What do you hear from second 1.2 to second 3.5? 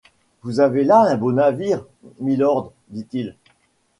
navire, mylord, dit-il.